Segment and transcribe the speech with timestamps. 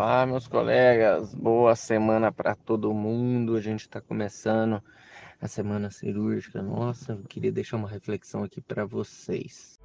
[0.00, 1.34] Olá, meus colegas.
[1.34, 3.56] Boa semana para todo mundo.
[3.56, 4.80] A gente está começando
[5.40, 6.62] a semana cirúrgica.
[6.62, 9.80] Nossa, eu queria deixar uma reflexão aqui para vocês.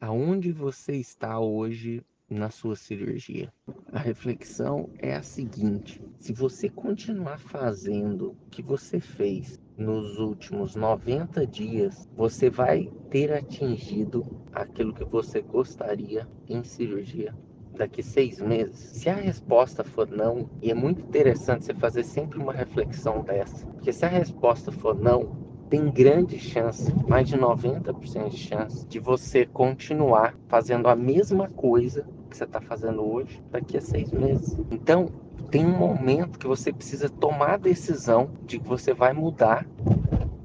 [0.00, 2.00] Aonde você está hoje
[2.30, 3.52] na sua cirurgia?
[3.92, 10.74] A reflexão é a seguinte: se você continuar fazendo o que você fez nos últimos
[10.74, 17.34] 90 dias, você vai ter atingido aquilo que você gostaria em cirurgia
[17.74, 18.78] daqui seis meses?
[18.78, 23.66] Se a resposta for não, e é muito interessante você fazer sempre uma reflexão dessa,
[23.66, 25.36] porque se a resposta for não,
[25.68, 32.06] tem grande chance, mais de 90% de chance, de você continuar fazendo a mesma coisa
[32.34, 34.58] que você está fazendo hoje daqui a seis meses.
[34.72, 35.08] Então,
[35.50, 39.64] tem um momento que você precisa tomar a decisão de que você vai mudar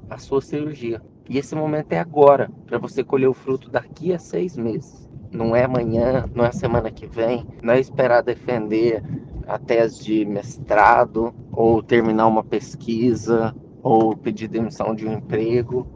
[0.08, 1.02] a sua cirurgia.
[1.28, 5.08] E esse momento é agora, para você colher o fruto daqui a seis meses.
[5.32, 9.02] Não é amanhã, não é semana que vem, não é esperar defender
[9.48, 15.86] a tese de mestrado, ou terminar uma pesquisa, ou pedir demissão de um emprego.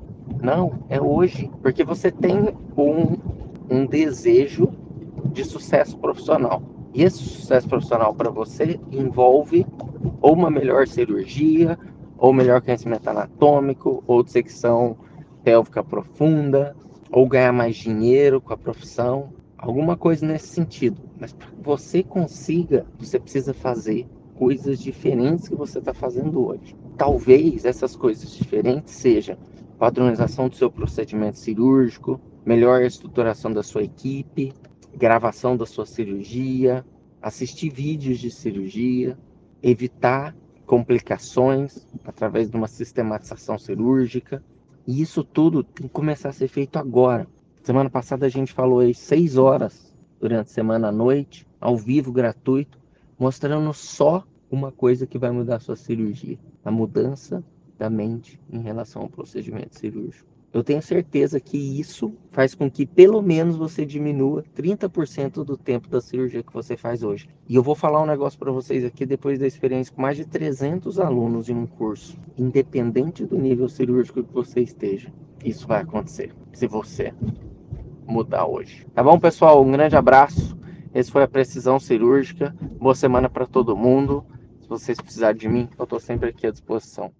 [0.42, 3.16] Não, é hoje, porque você tem um,
[3.70, 4.72] um desejo
[5.34, 6.62] de sucesso profissional.
[6.94, 9.66] E esse sucesso profissional para você envolve
[10.22, 11.76] ou uma melhor cirurgia,
[12.16, 14.96] ou melhor conhecimento anatômico, ou dissecção
[15.42, 16.74] pélvica profunda,
[17.10, 21.02] ou ganhar mais dinheiro com a profissão, alguma coisa nesse sentido.
[21.18, 26.76] Mas para que você consiga, você precisa fazer coisas diferentes que você está fazendo hoje.
[26.96, 29.36] Talvez essas coisas diferentes sejam
[29.78, 34.52] padronização do seu procedimento cirúrgico, melhor estruturação da sua equipe,
[34.96, 36.84] gravação da sua cirurgia,
[37.20, 39.18] assistir vídeos de cirurgia,
[39.62, 40.34] evitar
[40.66, 44.42] complicações através de uma sistematização cirúrgica.
[44.86, 47.26] E isso tudo tem que começar a ser feito agora.
[47.62, 52.12] Semana passada a gente falou aí seis horas durante a semana à noite, ao vivo,
[52.12, 52.78] gratuito,
[53.18, 57.42] mostrando só uma coisa que vai mudar a sua cirurgia: a mudança
[57.78, 60.33] da mente em relação ao procedimento cirúrgico.
[60.54, 65.88] Eu tenho certeza que isso faz com que pelo menos você diminua 30% do tempo
[65.88, 67.28] da cirurgia que você faz hoje.
[67.48, 70.24] E eu vou falar um negócio para vocês aqui depois da experiência com mais de
[70.24, 75.12] 300 alunos em um curso, independente do nível cirúrgico que você esteja.
[75.44, 77.12] Isso vai acontecer se você
[78.06, 78.86] mudar hoje.
[78.94, 79.60] Tá bom, pessoal?
[79.60, 80.56] Um grande abraço.
[80.94, 82.54] Esse foi a precisão cirúrgica.
[82.78, 84.24] Boa semana para todo mundo.
[84.60, 87.10] Se vocês precisarem de mim, eu estou sempre aqui à disposição.